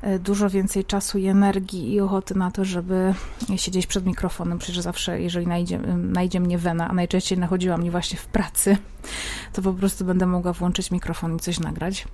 e, 0.02 0.18
dużo 0.18 0.50
więcej 0.50 0.84
czasu 0.84 1.18
i 1.18 1.26
energii 1.26 1.92
i 1.92 2.00
ochoty 2.00 2.34
na 2.34 2.50
to, 2.50 2.64
żeby 2.64 3.14
siedzieć 3.56 3.86
przed 3.86 4.06
mikrofonem. 4.06 4.58
Przecież 4.58 4.80
zawsze, 4.80 5.20
jeżeli 5.20 5.46
najdzie, 5.46 5.78
najdzie 5.96 6.40
mnie 6.40 6.58
wena, 6.58 6.88
a 6.88 6.92
najczęściej 6.92 7.38
nachodziła 7.38 7.76
mnie 7.76 7.90
właśnie 7.90 8.18
w 8.18 8.26
pracy, 8.26 8.76
to 9.52 9.62
po 9.62 9.72
prostu 9.72 10.04
będę 10.04 10.26
mogła 10.26 10.52
włączyć 10.52 10.90
mikrofon 10.90 11.36
i 11.36 11.38
coś 11.38 11.60
nagrać. 11.60 12.08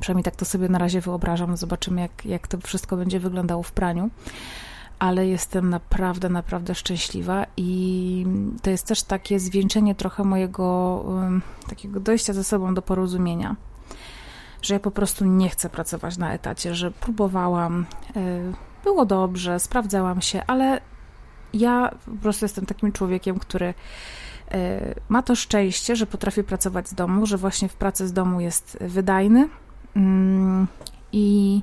Przynajmniej 0.00 0.24
tak 0.24 0.36
to 0.36 0.44
sobie 0.44 0.68
na 0.68 0.78
razie 0.78 1.00
wyobrażam. 1.00 1.56
Zobaczymy, 1.56 2.00
jak, 2.00 2.26
jak 2.26 2.48
to 2.48 2.58
wszystko 2.58 2.96
będzie 2.96 3.20
wyglądało 3.20 3.62
w 3.62 3.72
praniu 3.72 4.10
ale 4.98 5.26
jestem 5.26 5.70
naprawdę, 5.70 6.28
naprawdę 6.28 6.74
szczęśliwa 6.74 7.46
i 7.56 8.26
to 8.62 8.70
jest 8.70 8.86
też 8.86 9.02
takie 9.02 9.40
zwieńczenie 9.40 9.94
trochę 9.94 10.24
mojego 10.24 11.04
takiego 11.68 12.00
dojścia 12.00 12.32
ze 12.32 12.44
sobą 12.44 12.74
do 12.74 12.82
porozumienia, 12.82 13.56
że 14.62 14.74
ja 14.74 14.80
po 14.80 14.90
prostu 14.90 15.24
nie 15.24 15.48
chcę 15.48 15.70
pracować 15.70 16.18
na 16.18 16.32
etacie, 16.32 16.74
że 16.74 16.90
próbowałam, 16.90 17.86
e, 18.16 18.22
było 18.84 19.06
dobrze, 19.06 19.60
sprawdzałam 19.60 20.22
się, 20.22 20.42
ale 20.46 20.80
ja 21.54 21.90
po 22.04 22.22
prostu 22.22 22.44
jestem 22.44 22.66
takim 22.66 22.92
człowiekiem, 22.92 23.38
który 23.38 23.74
Ma 25.08 25.22
to 25.22 25.36
szczęście, 25.36 25.96
że 25.96 26.06
potrafi 26.06 26.44
pracować 26.44 26.88
z 26.88 26.94
domu, 26.94 27.26
że 27.26 27.36
właśnie 27.36 27.68
w 27.68 27.74
pracy 27.74 28.08
z 28.08 28.12
domu 28.12 28.40
jest 28.40 28.78
wydajny 28.80 29.48
i 31.12 31.62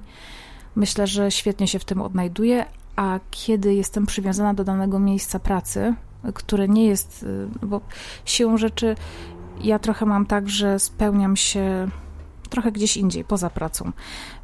myślę, 0.76 1.08
że 1.08 1.32
świetnie 1.32 1.68
się 1.68 1.80
w 1.80 1.86
tym 1.86 2.02
odnajduje, 2.02 2.66
a 2.96 3.20
kiedy 3.32 3.74
jestem 3.74 4.06
przywiązana 4.06 4.54
do 4.54 4.64
danego 4.64 5.00
miejsca 5.00 5.40
pracy, 5.40 5.94
które 6.34 6.68
nie 6.68 6.86
jest, 6.86 7.24
y, 7.24 7.66
bo 7.66 7.82
siłą 8.26 8.58
rzeczy 8.58 8.96
ja 9.62 9.80
trochę 9.80 10.06
mam 10.06 10.26
tak, 10.26 10.50
że 10.50 10.80
spełniam 10.80 11.36
się 11.36 11.88
trochę 12.50 12.72
gdzieś 12.72 12.98
indziej, 12.98 13.24
poza 13.24 13.50
pracą. 13.50 13.92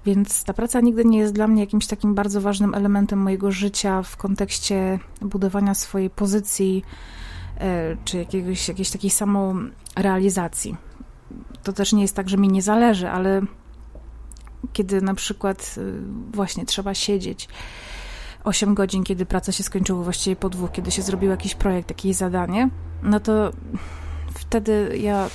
Więc 0.06 0.44
ta 0.44 0.54
praca 0.54 0.82
nigdy 0.82 1.06
nie 1.06 1.18
jest 1.18 1.34
dla 1.34 1.48
mnie 1.48 1.62
jakimś 1.62 1.88
takim 1.88 2.16
bardzo 2.16 2.42
ważnym 2.42 2.74
elementem 2.74 3.20
mojego 3.20 3.52
życia 3.52 4.04
w 4.04 4.18
kontekście 4.18 5.00
budowania 5.22 5.74
swojej 5.74 6.10
pozycji 6.10 6.84
y, 7.58 7.98
czy 8.06 8.18
jakiegoś, 8.18 8.68
jakiejś 8.68 8.90
takiej 8.90 9.10
samorealizacji. 9.10 10.76
To 11.64 11.74
też 11.74 11.94
nie 11.94 12.02
jest 12.02 12.16
tak, 12.16 12.30
że 12.30 12.38
mi 12.38 12.48
nie 12.48 12.62
zależy, 12.62 13.10
ale 13.10 13.42
kiedy 14.74 15.02
na 15.02 15.14
przykład 15.14 15.76
y, 15.78 15.94
właśnie 16.32 16.66
trzeba 16.66 16.94
siedzieć 16.94 17.48
8 18.44 18.76
godzin, 18.76 19.04
kiedy 19.04 19.26
praca 19.26 19.52
się 19.52 19.64
skończyła 19.64 20.04
właściwie 20.04 20.36
po 20.36 20.50
dwóch, 20.50 20.72
kiedy 20.72 20.92
się 20.92 21.02
zrobił 21.02 21.30
jakiś 21.30 21.56
projekt, 21.56 21.90
jakieś 21.90 22.16
zadanie, 22.16 22.70
no 23.04 23.20
to 23.20 23.52
wtedy 24.34 24.98
ja 25.02 25.30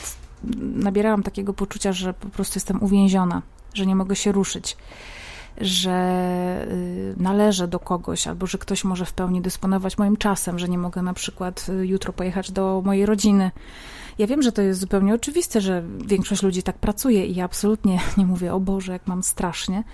nabierałam 0.59 1.23
takiego 1.23 1.55
poczucia, 1.55 1.93
że 1.93 2.15
po 2.15 2.29
prostu 2.29 2.57
jestem 2.57 2.83
uwięziona, 2.83 3.43
że 3.75 3.87
nie 3.87 3.97
mogę 3.97 4.17
się 4.17 4.33
ruszyć, 4.33 4.77
że 5.61 6.67
y, 6.71 7.15
należę 7.17 7.69
do 7.69 7.79
kogoś, 7.79 8.27
albo 8.27 8.47
że 8.47 8.59
ktoś 8.59 8.85
może 8.85 9.05
w 9.05 9.13
pełni 9.13 9.41
dysponować 9.41 9.99
moim 9.99 10.17
czasem, 10.17 10.59
że 10.59 10.69
nie 10.69 10.79
mogę 10.79 11.03
na 11.03 11.15
przykład 11.15 11.67
y, 11.69 11.87
jutro 11.87 12.13
pojechać 12.13 12.51
do 12.51 12.83
mojej 12.85 13.07
rodziny. 13.07 13.51
Ja 14.19 14.27
wiem, 14.27 14.43
że 14.43 14.53
to 14.53 14.63
jest 14.63 14.81
zupełnie 14.81 15.15
oczywiste, 15.15 15.61
że 15.61 15.83
większość 16.07 16.43
ludzi 16.43 16.63
tak 16.63 16.79
pracuje 16.79 17.27
i 17.27 17.35
ja 17.35 17.45
absolutnie 17.45 18.01
nie 18.19 18.27
mówię, 18.27 18.55
o 18.55 18.61
Boże, 18.61 18.93
jak 18.93 19.07
mam 19.07 19.23
strasznie, 19.23 19.85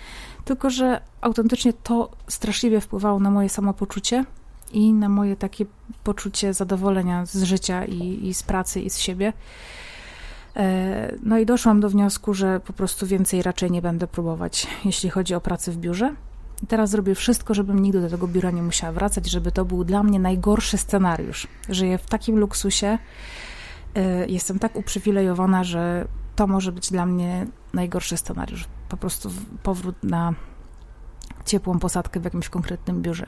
tylko 0.44 0.70
że 0.70 1.00
autentycznie 1.20 1.72
to 1.72 2.10
straszliwie 2.28 2.80
wpływało 2.80 3.20
na 3.20 3.30
moje 3.30 3.48
samopoczucie 3.48 4.24
i 4.72 4.92
na 4.92 5.08
moje 5.08 5.36
takie 5.36 5.66
poczucie 6.04 6.54
zadowolenia 6.54 7.26
z 7.26 7.42
życia 7.42 7.84
i, 7.84 8.28
i 8.28 8.34
z 8.34 8.42
pracy 8.42 8.80
i 8.80 8.90
z 8.90 8.98
siebie. 8.98 9.32
E, 10.56 11.14
no 11.22 11.38
i 11.38 11.46
doszłam 11.46 11.80
do 11.80 11.90
wniosku, 11.90 12.34
że 12.34 12.60
po 12.60 12.72
prostu 12.72 13.06
więcej 13.06 13.42
raczej 13.42 13.70
nie 13.70 13.82
będę 13.82 14.06
próbować, 14.06 14.66
jeśli 14.84 15.10
chodzi 15.10 15.34
o 15.34 15.40
pracę 15.40 15.72
w 15.72 15.76
biurze. 15.76 16.14
Teraz 16.68 16.90
zrobię 16.90 17.14
wszystko, 17.14 17.54
żebym 17.54 17.82
nigdy 17.82 18.00
do 18.00 18.10
tego 18.10 18.28
biura 18.28 18.50
nie 18.50 18.62
musiała 18.62 18.92
wracać, 18.92 19.30
żeby 19.30 19.52
to 19.52 19.64
był 19.64 19.84
dla 19.84 20.02
mnie 20.02 20.18
najgorszy 20.18 20.78
scenariusz. 20.78 21.46
Żyję 21.68 21.98
w 21.98 22.06
takim 22.06 22.38
luksusie, 22.38 22.98
e, 23.94 24.26
jestem 24.26 24.58
tak 24.58 24.76
uprzywilejowana, 24.76 25.64
że 25.64 26.08
to 26.36 26.46
może 26.46 26.72
być 26.72 26.90
dla 26.90 27.06
mnie 27.06 27.46
najgorszy 27.74 28.16
scenariusz. 28.16 28.64
Po 28.88 28.96
prostu 28.96 29.30
powrót 29.62 30.04
na 30.04 30.34
ciepłą 31.44 31.78
posadkę 31.78 32.20
w 32.20 32.24
jakimś 32.24 32.48
konkretnym 32.48 33.02
biurze. 33.02 33.26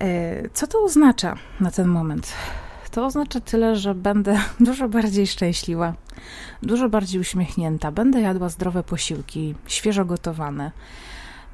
E, 0.00 0.48
co 0.48 0.66
to 0.66 0.84
oznacza 0.84 1.36
na 1.60 1.70
ten 1.70 1.88
moment? 1.88 2.32
To 2.90 3.06
oznacza 3.06 3.40
tyle, 3.40 3.76
że 3.76 3.94
będę 3.94 4.40
dużo 4.60 4.88
bardziej 4.88 5.26
szczęśliwa, 5.26 5.94
dużo 6.62 6.88
bardziej 6.88 7.20
uśmiechnięta, 7.20 7.92
będę 7.92 8.20
jadła 8.20 8.48
zdrowe 8.48 8.82
posiłki, 8.82 9.54
świeżo 9.66 10.04
gotowane. 10.04 10.72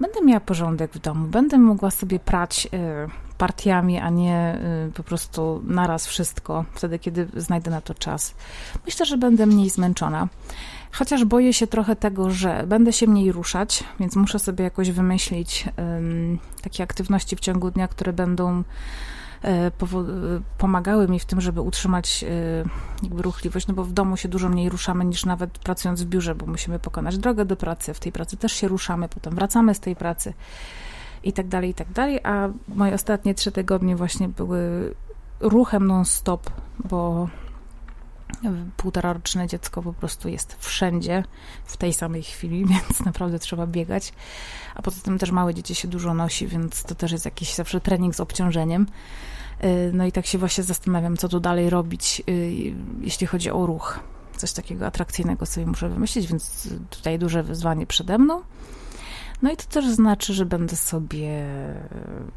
Będę 0.00 0.20
miała 0.22 0.40
porządek 0.40 0.92
w 0.92 0.98
domu, 0.98 1.26
będę 1.26 1.58
mogła 1.58 1.90
sobie 1.90 2.18
prać 2.18 2.68
e, 2.72 3.08
partiami, 3.38 3.98
a 3.98 4.10
nie 4.10 4.36
e, 4.36 4.90
po 4.94 5.02
prostu 5.02 5.62
naraz 5.64 6.06
wszystko, 6.06 6.64
wtedy 6.74 6.98
kiedy 6.98 7.28
znajdę 7.36 7.70
na 7.70 7.80
to 7.80 7.94
czas. 7.94 8.34
Myślę, 8.86 9.06
że 9.06 9.16
będę 9.16 9.46
mniej 9.46 9.70
zmęczona. 9.70 10.28
Chociaż 10.92 11.24
boję 11.24 11.52
się 11.52 11.66
trochę 11.66 11.96
tego, 11.96 12.30
że 12.30 12.64
będę 12.66 12.92
się 12.92 13.06
mniej 13.06 13.32
ruszać, 13.32 13.84
więc 14.00 14.16
muszę 14.16 14.38
sobie 14.38 14.64
jakoś 14.64 14.90
wymyślić 14.90 15.64
takie 16.62 16.82
aktywności 16.82 17.36
w 17.36 17.40
ciągu 17.40 17.70
dnia, 17.70 17.88
które 17.88 18.12
będą 18.12 18.64
pomagały 20.58 21.08
mi 21.08 21.20
w 21.20 21.24
tym, 21.24 21.40
żeby 21.40 21.60
utrzymać 21.60 22.24
e, 22.24 22.64
jakby 23.02 23.22
ruchliwość, 23.22 23.66
no 23.66 23.74
bo 23.74 23.84
w 23.84 23.92
domu 23.92 24.16
się 24.16 24.28
dużo 24.28 24.48
mniej 24.48 24.68
ruszamy 24.68 25.04
niż 25.04 25.24
nawet 25.24 25.58
pracując 25.58 26.02
w 26.02 26.06
biurze, 26.06 26.34
bo 26.34 26.46
musimy 26.46 26.78
pokonać 26.78 27.18
drogę 27.18 27.44
do 27.44 27.56
pracy, 27.56 27.94
w 27.94 28.00
tej 28.00 28.12
pracy 28.12 28.36
też 28.36 28.52
się 28.52 28.68
ruszamy, 28.68 29.08
potem 29.08 29.34
wracamy 29.34 29.74
z 29.74 29.80
tej 29.80 29.96
pracy 29.96 30.34
i 31.22 31.32
tak 31.32 31.48
dalej, 31.48 31.70
i 31.70 31.74
tak 31.74 31.92
dalej, 31.92 32.20
a 32.22 32.48
moje 32.68 32.94
ostatnie 32.94 33.34
trzy 33.34 33.52
tygodnie 33.52 33.96
właśnie 33.96 34.28
były 34.28 34.94
ruchem 35.40 35.86
non-stop, 35.86 36.50
bo 36.84 37.28
półtoraroczne 38.76 39.46
dziecko 39.46 39.82
po 39.82 39.92
prostu 39.92 40.28
jest 40.28 40.56
wszędzie 40.58 41.24
w 41.64 41.76
tej 41.76 41.92
samej 41.92 42.22
chwili, 42.22 42.64
więc 42.72 43.04
naprawdę 43.04 43.38
trzeba 43.38 43.66
biegać. 43.66 44.12
A 44.74 44.82
poza 44.82 45.02
tym 45.02 45.18
też 45.18 45.30
małe 45.30 45.54
dzieci 45.54 45.74
się 45.74 45.88
dużo 45.88 46.14
nosi, 46.14 46.46
więc 46.46 46.82
to 46.82 46.94
też 46.94 47.12
jest 47.12 47.24
jakiś 47.24 47.54
zawsze 47.54 47.80
trening 47.80 48.14
z 48.14 48.20
obciążeniem. 48.20 48.86
Y, 49.64 49.90
no 49.92 50.06
i 50.06 50.12
tak 50.12 50.26
się 50.26 50.38
właśnie 50.38 50.64
zastanawiam, 50.64 51.16
co 51.16 51.28
tu 51.28 51.40
dalej 51.40 51.70
robić, 51.70 52.22
y, 52.28 52.74
jeśli 53.00 53.26
chodzi 53.26 53.50
o 53.50 53.66
ruch. 53.66 54.00
Coś 54.36 54.52
takiego 54.52 54.86
atrakcyjnego 54.86 55.46
sobie 55.46 55.66
muszę 55.66 55.88
wymyślić, 55.88 56.26
więc 56.26 56.68
tutaj 56.90 57.18
duże 57.18 57.42
wyzwanie 57.42 57.86
przede 57.86 58.18
mną. 58.18 58.42
No 59.42 59.52
i 59.52 59.56
to 59.56 59.64
też 59.64 59.90
znaczy, 59.90 60.34
że 60.34 60.46
będę 60.46 60.76
sobie, 60.76 61.46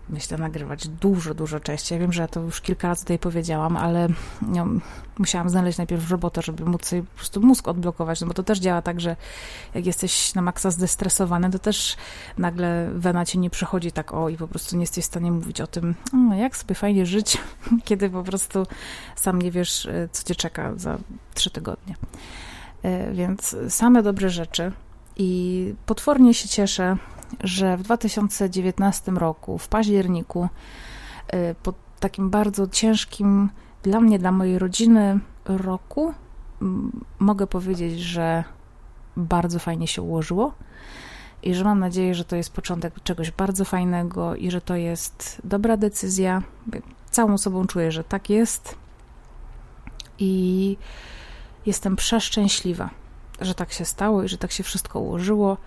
myślę, 0.09 0.37
nagrywać 0.37 0.87
dużo, 0.87 1.33
dużo 1.33 1.59
częściej. 1.59 1.95
Ja 1.95 2.01
wiem, 2.01 2.13
że 2.13 2.21
ja 2.21 2.27
to 2.27 2.39
już 2.39 2.61
kilka 2.61 2.87
razy 2.87 3.01
tutaj 3.01 3.19
powiedziałam, 3.19 3.77
ale 3.77 4.07
no, 4.41 4.65
musiałam 5.19 5.49
znaleźć 5.49 5.77
najpierw 5.77 6.11
robotę, 6.11 6.41
żeby 6.41 6.65
móc 6.65 6.85
sobie 6.85 7.03
po 7.03 7.15
prostu 7.15 7.41
mózg 7.41 7.67
odblokować, 7.67 8.21
no 8.21 8.27
bo 8.27 8.33
to 8.33 8.43
też 8.43 8.59
działa 8.59 8.81
tak, 8.81 9.01
że 9.01 9.15
jak 9.73 9.85
jesteś 9.85 10.35
na 10.35 10.41
maksa 10.41 10.71
zdestresowany, 10.71 11.51
to 11.51 11.59
też 11.59 11.97
nagle 12.37 12.89
wena 12.93 13.25
ci 13.25 13.39
nie 13.39 13.49
przychodzi 13.49 13.91
tak 13.91 14.13
o 14.13 14.29
i 14.29 14.37
po 14.37 14.47
prostu 14.47 14.75
nie 14.75 14.83
jesteś 14.83 15.03
w 15.03 15.07
stanie 15.07 15.31
mówić 15.31 15.61
o 15.61 15.67
tym, 15.67 15.95
no, 16.13 16.35
jak 16.35 16.57
sobie 16.57 16.75
fajnie 16.75 17.05
żyć, 17.05 17.37
kiedy 17.85 18.09
po 18.09 18.23
prostu 18.23 18.67
sam 19.15 19.41
nie 19.41 19.51
wiesz, 19.51 19.85
e, 19.85 20.09
co 20.11 20.23
cię 20.23 20.35
czeka 20.35 20.73
za 20.75 20.97
trzy 21.33 21.49
tygodnie. 21.49 21.95
E, 22.83 23.13
więc 23.13 23.55
same 23.69 24.03
dobre 24.03 24.29
rzeczy, 24.29 24.71
i 25.17 25.73
potwornie 25.85 26.33
się 26.33 26.49
cieszę, 26.49 26.97
że 27.43 27.77
w 27.77 27.83
2019 27.83 29.11
roku, 29.11 29.57
w 29.57 29.67
październiku, 29.67 30.49
y, 31.33 31.55
po 31.63 31.73
takim 31.99 32.29
bardzo 32.29 32.67
ciężkim 32.67 33.49
dla 33.83 33.99
mnie, 33.99 34.19
dla 34.19 34.31
mojej 34.31 34.59
rodziny 34.59 35.19
roku, 35.45 36.13
mogę 37.19 37.47
powiedzieć, 37.47 37.99
że 37.99 38.43
bardzo 39.17 39.59
fajnie 39.59 39.87
się 39.87 40.01
ułożyło 40.01 40.53
i 41.43 41.53
że 41.53 41.63
mam 41.63 41.79
nadzieję, 41.79 42.15
że 42.15 42.25
to 42.25 42.35
jest 42.35 42.53
początek 42.53 43.03
czegoś 43.03 43.31
bardzo 43.31 43.65
fajnego 43.65 44.35
i 44.35 44.51
że 44.51 44.61
to 44.61 44.75
jest 44.75 45.41
dobra 45.43 45.77
decyzja. 45.77 46.41
Całą 47.11 47.37
sobą 47.37 47.67
czuję, 47.67 47.91
że 47.91 48.03
tak 48.03 48.29
jest 48.29 48.75
i 50.19 50.77
jestem 51.65 51.95
przeszczęśliwa 51.95 52.89
że 53.41 53.55
tak 53.55 53.71
się 53.73 53.85
stało 53.85 54.23
i 54.23 54.27
że 54.27 54.37
tak 54.37 54.51
się 54.51 54.63
wszystko 54.63 54.99
ułożyło. 54.99 55.57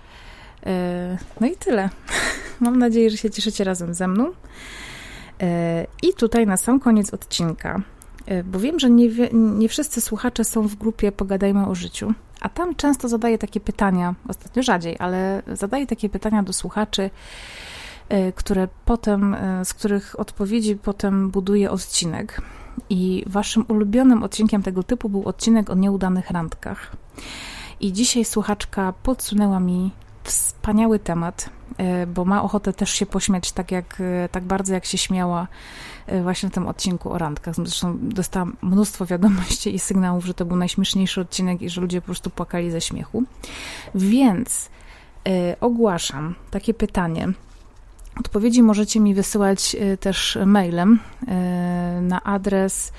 E, 0.67 1.19
no 1.41 1.47
i 1.47 1.57
tyle. 1.57 1.91
Mam 2.61 2.79
nadzieję, 2.79 3.11
że 3.11 3.17
się 3.17 3.31
cieszycie 3.31 3.65
razem 3.65 3.95
ze 3.95 4.09
mną. 4.09 4.33
E, 5.41 5.87
I 6.03 6.15
tutaj 6.15 6.47
na 6.47 6.57
sam 6.57 6.81
koniec 6.81 7.15
odcinka, 7.15 7.81
e, 8.27 8.45
bo 8.45 8.61
wiem, 8.61 8.79
że 8.79 8.91
nie, 8.91 9.09
nie 9.33 9.69
wszyscy 9.69 10.01
słuchacze 10.01 10.45
są 10.45 10.69
w 10.69 10.75
grupie 10.75 11.13
Pogadajmy 11.13 11.67
o 11.67 11.75
życiu, 11.75 12.15
a 12.41 12.49
tam 12.49 12.75
często 12.75 13.09
zadaję 13.09 13.39
takie 13.39 13.61
pytania, 13.61 14.15
ostatnio 14.29 14.63
rzadziej, 14.63 14.97
ale 14.99 15.43
zadaję 15.53 15.87
takie 15.87 16.09
pytania 16.09 16.43
do 16.43 16.53
słuchaczy, 16.53 17.11
które 18.35 18.69
potem, 18.85 19.37
z 19.65 19.75
których 19.75 20.21
odpowiedzi 20.21 20.77
potem 20.77 21.31
buduję 21.31 21.71
odcinek. 21.71 22.43
I 22.91 23.25
waszym 23.27 23.65
ulubionym 23.69 24.23
odcinkiem 24.23 24.63
tego 24.63 24.83
typu 24.83 25.09
był 25.09 25.29
odcinek 25.29 25.71
o 25.71 25.75
nieudanych 25.75 26.31
randkach. 26.31 26.97
I 27.81 27.93
dzisiaj 27.93 28.25
słuchaczka 28.25 28.93
podsunęła 29.03 29.61
mi 29.61 29.91
wspaniały 30.25 30.99
temat, 30.99 31.51
e, 31.77 32.07
bo 32.07 32.25
ma 32.25 32.43
ochotę 32.43 32.73
też 32.73 32.91
się 32.91 33.07
pośmiać 33.07 33.53
tak, 33.53 33.71
jak, 33.71 34.01
e, 34.01 34.29
tak 34.29 34.45
bardzo, 34.45 34.75
jak 34.75 34.85
się 34.85 34.99
śmiała 34.99 35.49
e, 36.07 36.23
właśnie 36.23 36.49
w 36.49 36.53
tym 36.53 36.69
odcinku 36.69 37.13
o 37.13 37.19
randkach. 37.19 37.55
Zresztą 37.55 37.99
dostałam 38.03 38.57
mnóstwo 38.63 39.07
wiadomości 39.07 39.75
i 39.75 39.79
sygnałów, 39.79 40.25
że 40.25 40.35
to 40.35 40.45
był 40.45 40.57
najśmieszniejszy 40.57 41.21
odcinek 41.21 41.63
i 41.63 41.71
że 41.71 41.81
ludzie 41.81 42.01
po 42.01 42.05
prostu 42.05 42.31
płakali 42.31 42.71
ze 42.71 42.81
śmiechu. 42.81 43.25
Więc 43.95 44.71
ogłaszam 45.61 46.35
takie 46.51 46.75
pytanie. 46.75 47.29
Odpowiedzi 48.21 48.63
możecie 48.63 49.01
mi 49.01 49.15
wysyłać 49.15 49.77
też 50.01 50.39
mailem 50.47 50.99
na 52.03 52.23
adres 52.23 52.93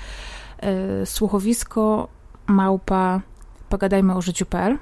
słuchowisko 1.04 2.08
małpa 2.46 3.20
pogadajmy 3.72 4.14
o 4.14 4.22
życiu.pl. 4.22 4.78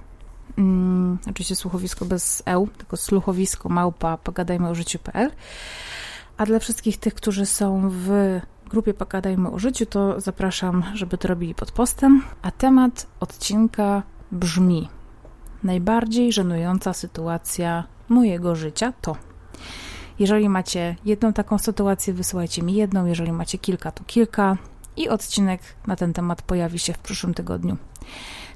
Hmm, 0.57 1.19
oczywiście 1.31 1.57
słuchowisko 1.57 2.05
bez 2.05 2.43
eł, 2.47 2.69
tylko 2.79 2.97
słuchowisko 2.97 3.69
małpa 3.69 4.17
pogadajmy 4.17 4.69
o 4.69 4.75
życiu.pl. 4.75 5.31
A 6.37 6.47
dla 6.47 6.59
wszystkich 6.59 6.97
tych, 6.97 7.15
którzy 7.15 7.47
są 7.47 7.89
w 7.91 8.41
grupie 8.71 8.95
Pogadajmy 8.95 9.51
o 9.51 9.59
życiu, 9.59 9.87
to 9.87 10.21
zapraszam, 10.21 10.83
żeby 10.95 11.19
to 11.19 11.29
robili 11.29 11.55
pod 11.55 11.73
postem. 11.73 12.23
A 12.43 12.51
temat 12.51 13.07
odcinka 13.21 14.03
brzmi: 14.33 14.89
Najbardziej 15.63 16.33
żenująca 16.33 16.93
sytuacja 16.93 17.85
mojego 18.09 18.55
życia 18.55 18.93
to. 19.01 19.17
Jeżeli 20.19 20.49
macie 20.49 20.97
jedną 21.05 21.33
taką 21.33 21.59
sytuację, 21.59 22.15
wysyłajcie 22.15 22.63
mi 22.63 22.75
jedną, 22.75 23.07
jeżeli 23.07 23.33
macie 23.33 23.59
kilka, 23.59 23.93
to 23.93 24.05
kilka 24.05 24.57
i 24.97 25.09
odcinek 25.09 25.61
na 25.87 25.97
ten 25.97 26.13
temat 26.13 26.43
pojawi 26.43 26.79
się 26.79 26.93
w 26.93 26.99
przyszłym 26.99 27.35
tygodniu. 27.35 27.77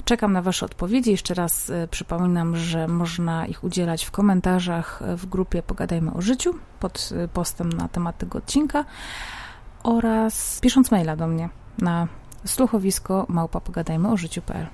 Czekam 0.05 0.33
na 0.33 0.43
Wasze 0.43 0.67
odpowiedzi. 0.67 1.11
Jeszcze 1.11 1.35
raz 1.35 1.71
e, 1.71 1.89
przypominam, 1.89 2.57
że 2.57 2.89
można 2.89 3.47
ich 3.47 3.65
udzielać 3.65 4.05
w 4.05 4.11
komentarzach 4.11 5.03
w 5.17 5.27
grupie 5.27 5.63
Pogadajmy 5.63 6.13
o 6.13 6.23
życiu 6.23 6.55
pod 6.81 7.11
e, 7.17 7.29
postem 7.29 7.73
na 7.73 7.89
temat 7.89 8.19
tego 8.19 8.39
odcinka 8.39 8.85
oraz 9.83 10.59
pisząc 10.61 10.91
maila 10.91 11.17
do 11.17 11.27
mnie 11.27 11.49
na 11.79 12.09
słuchowisko 12.45 13.27
małpa 13.29 13.61
pogadajmy 13.61 14.13
o 14.13 14.17
życiu.pl. 14.17 14.67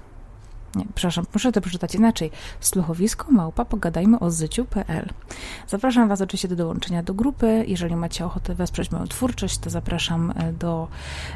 Nie, 0.75 0.85
przepraszam, 0.95 1.27
muszę 1.35 1.53
to 1.53 1.61
przeczytać 1.61 1.95
inaczej. 1.95 2.31
Słuchowisko 2.61 3.31
małpa 3.31 3.65
pogadajmy 3.65 4.19
o 4.19 4.31
zyciu.pl. 4.31 5.09
Zapraszam 5.69 6.09
Was 6.09 6.21
oczywiście 6.21 6.49
do 6.49 6.57
dołączenia 6.57 7.03
do 7.03 7.15
grupy. 7.15 7.65
Jeżeli 7.69 7.97
macie 7.97 8.27
ochotę 8.27 8.55
wesprzeć 8.55 8.91
moją 8.91 9.07
twórczość, 9.07 9.59
to 9.59 9.71
zapraszam 9.71 10.33
e, 10.37 10.53
do 10.53 10.89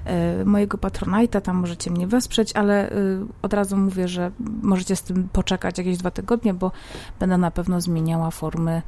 e, 0.04 0.44
mojego 0.44 0.78
Patronite'a, 0.78 1.40
tam 1.40 1.56
możecie 1.56 1.90
mnie 1.90 2.06
wesprzeć, 2.06 2.52
ale 2.52 2.90
e, 2.90 2.94
od 3.42 3.52
razu 3.54 3.76
mówię, 3.76 4.08
że 4.08 4.30
możecie 4.62 4.96
z 4.96 5.02
tym 5.02 5.28
poczekać 5.32 5.78
jakieś 5.78 5.96
dwa 5.96 6.10
tygodnie, 6.10 6.54
bo 6.54 6.72
będę 7.20 7.38
na 7.38 7.50
pewno 7.50 7.80
zmieniała 7.80 8.30
formy 8.30 8.82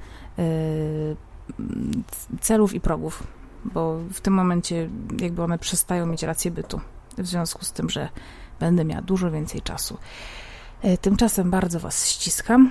celów 2.41 2.75
i 2.75 2.81
progów, 2.81 3.23
bo 3.65 3.99
w 4.12 4.21
tym 4.21 4.35
momencie 4.35 4.88
jakby 5.21 5.43
one 5.43 5.59
przestają 5.59 6.07
mieć 6.07 6.23
rację 6.23 6.50
bytu, 6.50 6.81
w 7.19 7.26
związku 7.26 7.65
z 7.65 7.73
tym, 7.73 7.91
że 7.91 8.09
będę 8.61 8.85
miała 8.85 9.03
dużo 9.03 9.31
więcej 9.31 9.63
czasu. 9.63 9.99
E, 10.83 10.99
tymczasem 10.99 11.51
bardzo 11.51 11.81
Was 11.81 12.09
ściskam. 12.09 12.71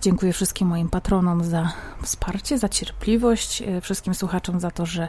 Dziękuję 0.00 0.32
wszystkim 0.32 0.68
moim 0.68 0.88
patronom 0.88 1.44
za 1.44 1.72
wsparcie, 2.02 2.58
za 2.58 2.68
cierpliwość, 2.68 3.62
e, 3.62 3.80
wszystkim 3.80 4.14
słuchaczom 4.14 4.60
za 4.60 4.70
to, 4.70 4.86
że 4.86 5.08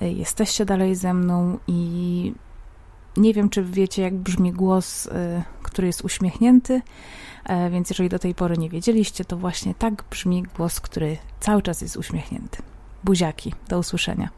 e, 0.00 0.12
jesteście 0.12 0.64
dalej 0.64 0.94
ze 0.94 1.14
mną 1.14 1.58
i 1.66 2.32
nie 3.16 3.34
wiem, 3.34 3.48
czy 3.48 3.64
wiecie, 3.64 4.02
jak 4.02 4.14
brzmi 4.14 4.52
głos, 4.52 5.08
który 5.62 5.86
jest 5.86 6.04
uśmiechnięty, 6.04 6.82
więc 7.70 7.90
jeżeli 7.90 8.08
do 8.08 8.18
tej 8.18 8.34
pory 8.34 8.58
nie 8.58 8.70
wiedzieliście, 8.70 9.24
to 9.24 9.36
właśnie 9.36 9.74
tak 9.74 10.04
brzmi 10.10 10.42
głos, 10.56 10.80
który 10.80 11.16
cały 11.40 11.62
czas 11.62 11.80
jest 11.80 11.96
uśmiechnięty. 11.96 12.62
Buziaki, 13.04 13.54
do 13.68 13.78
usłyszenia. 13.78 14.28